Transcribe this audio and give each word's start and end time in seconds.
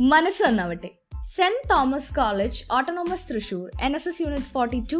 മനസ്സ് 0.00 0.42
നന്നാവട്ടെ. 0.42 0.90
Saint 1.34 1.70
Thomas 1.70 2.14
college 2.14 2.64
autonomous 2.72 3.34
Thrissur 3.34 3.70
N 3.82 3.94
S 3.94 4.08
S 4.08 4.22
unit 4.22 4.44
forty 4.44 4.84
two 4.92 4.96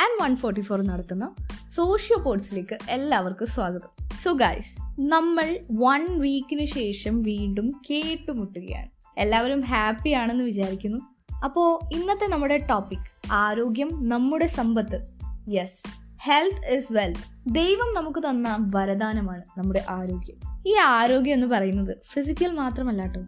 and 0.00 0.22
one 0.22 0.36
forty 0.36 0.60
four 0.60 0.86
നടത്തുന്ന. 0.86 1.34
Socio 1.74 2.16
പോർട്സിലേക്ക് 2.16 2.78
എല്ലാവർക്കും 2.90 3.46
സ്വാഗതം. 3.46 4.08
സോ 4.22 4.32
ഗൈസ് 4.32 5.00
നമ്മൾ 5.00 5.58
വൺ 5.72 6.18
വീക്കിന് 6.18 6.64
ശേഷം 6.64 7.22
വീണ്ടും 7.22 7.82
കേട്ടുമുട്ടുകയാണ്. 7.90 8.90
എല്ലാവരും 9.18 9.60
ഹാപ്പി 9.60 10.10
ആണെന്ന് 10.10 10.44
വിചാരിക്കുന്നു. 10.44 11.00
അപ്പോൾ 11.44 11.94
ഇന്നത്തെ 11.94 12.26
നമ്മുടെ 12.26 12.58
ടോപ്പിക് 12.58 13.32
ആരോഗ്യം 13.32 13.88
നമ്മുടെ 14.08 14.46
സമ്പത്ത്. 14.46 15.06
യെസ് 15.48 15.82
ഹെൽത്ത് 16.22 16.66
ഇസ് 16.66 16.92
വെൽത്ത് 16.92 17.54
ദൈവം 17.54 17.94
നമുക്ക് 17.94 18.18
തന്ന 18.18 18.70
വരദാനമാണ് 18.74 19.42
നമ്മുടെ 19.58 19.84
ആരോഗ്യം. 19.90 20.62
ഈ 20.66 20.74
ആരോഗ്യം 20.74 21.34
എന്ന് 21.34 21.46
പറയുന്നത് 21.46 21.96
ഫിസിക്കൽ 22.12 22.52
മാത്രമല്ല 22.52 23.02
കേട്ടോ. 23.02 23.20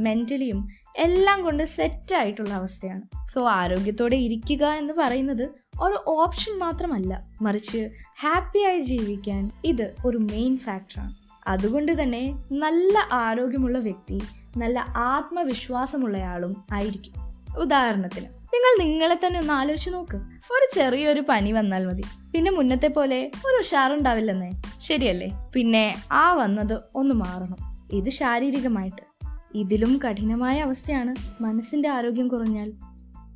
മെന്റലിയും 0.00 0.68
എല്ലാം 0.96 1.44
കൊണ്ട് 1.44 1.64
സെറ്റ് 1.64 2.14
ആയിട്ടുള്ള 2.14 2.50
അവസ്ഥയാണ്. 2.50 3.26
സോ 3.26 3.48
ആരോഗ്യത്തോടെ 3.48 4.16
ഇരിക്കുക 4.16 4.66
എന്ന് 4.66 4.94
പറയുന്നത് 4.94 5.50
ഒരു 5.80 6.04
ഓപ്ഷൻ 6.06 6.58
മാത്രമല്ല. 6.58 7.22
മറിച്ച് 7.42 7.88
ഹാപ്പിയായി 8.20 8.78
ജീവിക്കാൻ 8.78 9.50
ഇത് 9.64 9.94
ഒരു 10.06 10.18
മെയിൻ 10.18 10.56
ഫാക്ടറാണ് 10.56 11.14
അതുകൊണ്ട് 11.48 12.02
തന്നെ 12.02 12.44
നല്ല 12.52 13.08
ആരോഗ്യമുള്ള 13.12 13.78
വ്യക്തി 13.78 14.22
നല്ല 14.56 14.86
ആത്മവിശ്വാസമുള്ളയാളും 14.96 16.64
ആയിരിക്കും. 16.72 17.12
ഉദാഹരണത്തിന് 17.60 18.26
നിങ്ങൾ 18.54 18.84
നിങ്ങളെ 18.84 19.26
തന്നെ 19.26 19.40
ഒന്ന് 19.40 19.52
ആലോചിച്ച് 19.52 19.90
നോക്ക്. 19.90 20.16
ഒരു 20.52 20.74
ചെറിയൊരു 20.74 21.20
പനി 21.28 21.52
വന്നാൽ 21.52 21.86
മതി. 21.86 22.02
പിന്നെ 22.32 22.50
മുന്നത്തെ 22.50 22.88
പോലെ 22.88 23.30
ഒരു 23.46 23.56
ഉഷാറുണ്ടാവില്ലെന്നേ. 23.56 24.62
ശരിയല്ലേ? 24.78 25.30
പിന്നെ 25.54 25.94
ആ 26.12 26.32
വന്നത് 26.32 26.80
ഒന്ന് 26.94 27.14
മാറണം. 27.14 27.56
ഇത് 27.92 28.10
ശാരീരികമായിട്ട്. 28.10 29.07
ഇതിലും 29.54 30.00
കഠിനമായ 30.08 30.60
അവസ്ഥയാണ് 30.60 31.42
മനസ്സിന്റെ 31.42 31.88
ആരോഗ്യം 31.88 32.28
കുറഞ്ഞാൽ. 32.28 32.72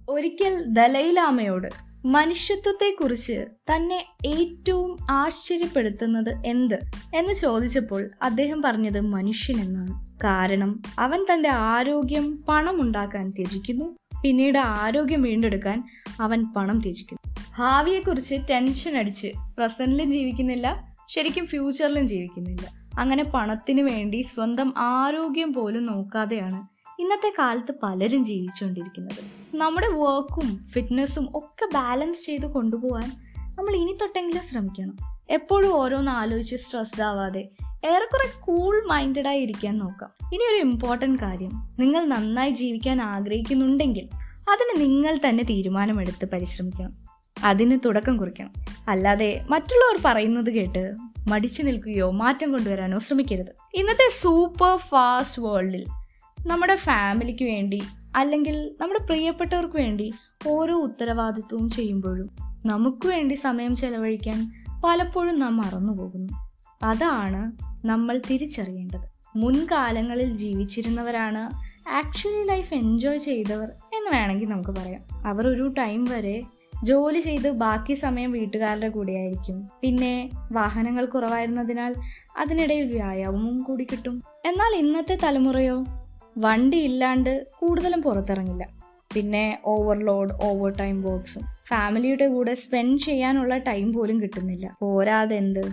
ഒരിക്കൽ 0.08 0.64
ദലൈലാമയോട് 0.64 1.92
മനുഷ്യത്വത്തെക്കുറിച്ച് 2.06 3.46
തന്നെ 3.74 4.06
ഏറ്റവും 4.26 4.98
ആശ്ചര്യപ്പെടുത്തുന്നത് 5.10 6.46
എന്ത്? 6.46 6.74
എന്ന് 7.14 7.34
ചോദിച്ചപ്പോൾ 7.34 8.10
അദ്ദേഹം 8.22 8.62
പറഞ്ഞത് 8.62 9.00
മനുഷ്യൻ 9.00 9.60
എന്നാണ് 9.60 10.06
കാരണം 10.24 10.82
അവൻ 10.98 11.26
തന്റെ 11.32 11.48
ആരോഗ്യം 11.48 12.44
പണം 12.48 12.82
ഉണ്ടാക്കാൻ 12.82 13.30
ത്യജിക്കുന്നു. 13.30 13.96
പിന്നീട് 14.24 14.58
ആരോഗ്യം 14.58 15.22
വീണ്ടെടുക്കാൻ 15.22 15.84
അവൻ 16.20 16.44
പണം 16.52 16.80
ത്യജിക്കുന്നു. 16.80 17.36
ഭാവിയെക്കുറിച്ച് 17.58 18.34
ടെൻഷൻ 18.50 18.96
അടിച്ച് 18.96 19.28
പ്രസന്റിലും 19.58 20.10
ജീവിക്കുന്നില്ല 20.10 20.96
ശരിക്കും 21.08 21.46
ഫ്യൂച്ചറിലും 21.46 22.08
ജീവിക്കുന്നില്ല. 22.08 22.81
അങ്ങനെ 22.98 23.24
പണത്തിന് 23.24 23.80
വേണ്ടി 23.80 24.22
സ്വന്തം 24.22 24.74
ആരോഗ്യം 24.76 25.52
പോലും 25.52 25.82
നോക്കാതെയാണ് 25.82 26.72
ഇന്നത്തെ 27.02 27.34
കാലത്ത് 27.38 27.74
പലരും 27.82 28.24
ജീവിച്ചുകൊണ്ടിരിക്കുന്നത്. 28.24 29.56
നമ്മുടെ 29.56 29.88
വർക്കും 29.88 30.68
ഫിറ്റ്നസ്സും 30.68 31.28
ഒക്കെ 31.34 31.74
ബാലൻസ് 31.74 32.26
ചെയ്ത് 32.26 32.46
കൊണ്ടുപോകാൻ 32.46 33.12
നമ്മൾ 33.58 33.74
ഇനി 33.74 33.98
തൊട്ടെങ്കിലും 34.00 34.42
ശ്രമിക്കണം. 34.42 35.20
എപ്പോഴും 35.30 35.72
ഓരോന്ന് 35.72 36.10
ആലോചിച്ച് 36.10 36.56
സ്ട്രെസ്ഡ് 36.56 37.02
ആവാതെ 37.02 37.48
ഏറെക്കുറെ 37.84 38.40
കൂൾ 38.40 38.86
മൈൻഡഡായി 38.86 39.40
ഇരിക്കാൻ 39.40 39.78
നോക്കാം. 39.78 40.10
ഇനി 40.32 40.54
ഒരു 40.54 40.60
ഇമ്പോർട്ടന്റ് 40.60 41.18
കാര്യം. 41.18 41.50
നിങ്ങൾ 41.78 42.04
നന്നായി 42.04 42.50
ജീവിക്കാൻ 42.50 43.02
ആഗ്രഹിക്കുന്നുണ്ടെങ്കിൽ 43.02 44.08
അതിന് 44.50 44.80
നിങ്ങൾ 44.80 45.18
തന്നെ 45.28 45.44
തീരുമാനമെടുത്ത് 45.44 46.28
പരിശ്രമിക്കണം. 46.30 46.92
അതിന് 47.44 47.78
തുടക്കം 47.84 48.16
കുറിക്കണം. 48.16 48.52
അല്ലാതെ 48.88 49.46
മറ്റുള്ളവർ 49.50 50.02
പറയുന്നത് 50.04 50.50
കേട്ട് 50.50 51.11
മടിച്ചു 51.28 51.62
നിൽക്കുകയോ 51.62 52.10
മാറ്റം 52.10 52.52
കൊണ്ടുവരാനോ 52.52 52.98
ശ്രമിക്കരുത്. 52.98 53.54
ഇന്നത്തെ 53.74 54.22
സൂപ്പർ 54.22 54.76
ഫാസ്റ്റ് 54.76 55.42
വേൾഡിൽ 55.42 55.84
നമ്മുടെ 56.46 56.76
ഫാമിലിക്ക് 56.76 57.44
വേണ്ടി 57.44 57.82
അല്ലെങ്കിൽ 58.16 58.70
നമ്മുടെ 58.80 59.04
പ്രിയപ്പെട്ടവർക്ക് 59.04 59.76
വേണ്ടി 59.76 60.12
ഓരോ 60.46 60.74
ഉത്തരവാദിത്വവും 60.74 61.70
ചെയ്യുമ്പോഴും 61.70 62.30
നമുക്ക് 62.66 63.06
വേണ്ടി 63.06 63.34
സമയം 63.34 63.76
ചെലവഴിക്കാൻ 63.76 64.52
പലപ്പോഴും 64.84 65.38
നാം 65.38 65.56
മറന്നുപോകുന്നു 65.56 66.32
അതാണ് 66.84 67.52
നമ്മൾ 67.86 68.20
തിരിച്ചറിയേണ്ടത്. 68.30 69.12
മുൻകാലങ്ങളിൽ 69.36 70.34
ജീവിച്ചിരുന്നവരാണ് 70.34 71.72
ആക്ച്വലി 71.88 72.46
ലൈഫ് 72.46 72.74
എൻജോയ് 72.74 73.18
ചെയ്തവർ 73.18 73.68
എന്ന് 73.68 74.10
വേണമെങ്കിൽ 74.10 74.48
നമുക്ക് 74.48 74.70
പറയാം. 74.70 75.26
അവർ 75.26 75.48
ഒരു 75.48 75.68
ടൈം 75.78 76.04
വരെ 76.04 76.42
ജോലി 76.84 77.20
ചെയ്ത് 77.20 77.50
ബാക്കി 77.50 77.94
സമയം 77.94 78.32
വീട്ടുകാരുടെ 78.32 78.88
കൂടെയായിരിക്കും. 78.88 79.68
പിന്നെ 79.80 80.30
വാഹനങ്ങൾ 80.52 81.04
കുറവായിരുന്നതിനാൽ 81.04 81.94
അതിനിടയിൽ 82.38 82.86
വ്യായാമവും 82.86 83.62
കൂടി 83.62 83.84
കിട്ടും. 83.84 84.22
എന്നാൽ 84.44 84.76
ഇന്നത്തെ 84.76 85.18
തലമുറയോ? 85.24 85.84
വണ്ടി 86.38 86.76
ഇല്ലാണ്ട് 86.76 87.46
കൂടുതലും 87.58 88.02
പുറത്തിറങ്ങില്ല. 88.02 88.68
പിന്നെ 89.14 89.58
ഓവർലോഡ് 89.64 90.34
ഓവർ 90.42 90.70
ടൈം 90.70 91.02
വർക്ക്സും 91.02 91.42
ഫാമിലിയുടെ 91.68 92.28
കൂടെ 92.28 92.54
സ്പെൻഡ് 92.54 93.00
ചെയ്യാനുള്ള 93.00 93.56
ടൈം 93.58 93.92
പോലും 93.92 94.22
കിട്ടുന്നില്ല. 94.22 94.76
പോരാതെന്ത് 94.80 95.64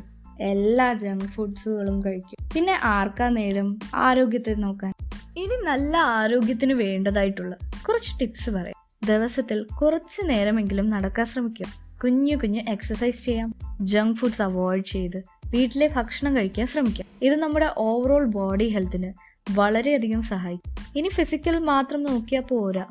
എല്ലാ 0.41 0.93
ജങ്ക് 0.93 1.25
ഫുഡ്സുകളും 1.25 2.03
കഴിക്കും. 2.05 2.49
പിന്നെ 2.55 2.79
ആർക്കാ 2.83 3.29
നേരം? 3.29 3.79
ആരോഗ്യത്തെ 3.95 4.53
നോക്കാൻ. 4.53 4.93
ഇനി 5.37 5.65
നല്ല 5.65 5.97
ആരോഗ്യത്തിന് 5.97 6.73
വേണ്ടതായിട്ടുള്ള 6.73 7.55
കുറച്ച് 7.87 8.19
ടിപ്സ് 8.19 8.49
പറയാം. 8.49 8.78
ദിവസത്തിൽ 9.05 9.63
കുറച്ച് 9.81 10.29
നേരമെങ്കിലും 10.29 10.89
നടക്കാൻ 10.89 11.25
ശ്രമിക്കും. 11.25 11.67
കുഞ്ഞു 12.03 12.35
കുഞ്ഞു 12.35 12.61
എക്സസൈസ് 12.69 13.25
ചെയ്യാം. 13.25 13.53
ജങ്ക് 13.81 14.17
ഫുഡ്സ് 14.17 14.41
അവോയ്ഡ് 14.41 14.83
ചെയ്ത് 14.83 15.17
വീട്ടിലെ 15.45 15.87
ഭക്ഷണം 15.87 16.35
കഴിക്കാൻ 16.35 16.67
ശ്രമിക്കാം. 16.67 17.07
ഇത് 17.21 17.35
നമ്മുടെ 17.35 17.69
ഓവറോൾ 17.77 18.25
ബോഡി 18.25 18.69
ഹെൽത്തിന് 18.69 19.13
വളരെയധികം 19.51 20.21
സഹായിക്കും. 20.21 20.75
ഇനി 20.95 21.07
ഫിസിക്കൽ 21.07 21.59
മാത്രം 21.59 22.03
നോക്കിയാൽ 22.03 22.41
പോരാ. 22.41 22.85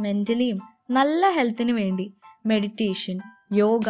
മെന്റലിയും 0.00 0.56
നല്ല 0.90 1.30
ഹെൽത്തിന് 1.30 1.72
വേണ്ടി 1.72 2.14
മെഡിറ്റേഷൻ 2.46 3.18
യോഗ 3.52 3.88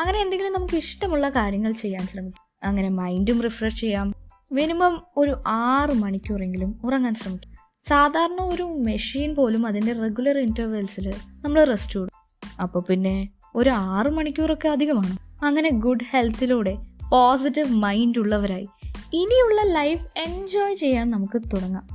അങ്ങനെ 0.00 0.20
എന്തെങ്കിലും 0.20 0.52
നമുക്ക് 0.52 0.74
ഇഷ്ടമുള്ള 0.74 1.28
കാര്യങ്ങൾ 1.28 1.72
ചെയ്യാൻ 1.72 2.06
ശ്രമിക്കാം. 2.06 2.68
അങ്ങനെ 2.68 2.88
മൈൻഡും 2.88 3.42
റിഫ്രഷ് 3.42 3.80
ചെയ്യാം. 3.80 4.14
മിനിമം 4.52 5.02
ഒരു 5.16 5.42
ആറ് 5.46 5.94
മണിക്കൂറെങ്കിലും 5.94 6.80
ഉറങ്ങാൻ 6.84 7.14
ശ്രമിക്കും. 7.14 7.57
സാധാരണ 7.82 8.40
ഒരു 8.40 8.62
മെഷീൻ 8.62 9.34
പോലും 9.34 9.66
അതിന്റെ 9.66 9.92
റെഗുലർ 9.92 10.38
ഇന്റർവെൽസിൽ 10.38 11.14
നമ്മൾ 11.42 11.64
റെസ്റ്റ് 11.64 11.98
കൊടുക്കും 11.98 12.60
അപ്പോൾ 12.62 12.84
പിന്നെ 12.88 13.28
ഒരു 13.56 13.70
ആറ് 13.70 14.10
മണിക്കൂറൊക്കെ 14.10 14.68
അധികമാണ്. 14.68 15.44
അങ്ങനെ 15.44 15.70
ഗുഡ് 15.70 16.04
ഹെൽത്തിലൂടെ 16.10 16.76
പോസിറ്റീവ് 17.10 17.68
മൈൻഡ് 17.68 18.18
ഉള്ളവരായി 18.18 18.68
ഇനിയുള്ള 19.12 19.62
ലൈഫ് 19.62 20.06
എൻജോയ് 20.16 20.74
ചെയ്യാൻ 20.74 21.10
നമുക്ക് 21.10 21.42
തുടങ്ങാം. 21.42 21.86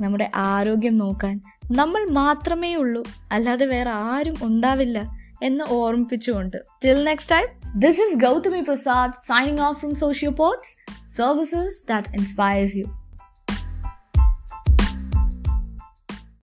നമ്മുടെ 0.00 0.30
ആരോഗ്യം 0.34 0.96
നോക്കാൻ 0.96 1.40
നമ്മൾ 1.72 2.04
മാത്രമേ 2.10 2.74
ഉള്ളൂ. 2.74 3.02
അല്ലാതെ 3.32 3.66
വേറെ 3.66 3.90
ആരും 3.90 4.34
ഉണ്ടാവില്ല 4.42 5.16
എന്ന് 5.42 5.64
ഓർമ്മിപ്പിച്ചുകൊണ്ട്. 5.68 6.56
Till 6.84 7.04
next 7.04 7.32
time 7.32 7.46
this 7.78 8.00
is 8.00 8.24
Gauthami 8.24 8.60
Prasad 8.60 9.12
signing 9.12 9.60
off 9.60 9.78
from 9.78 9.94
socio 9.94 10.30
ports 10.30 10.92
services 11.16 11.88
that 11.88 12.08
inspires 12.08 12.76
you 12.76 12.84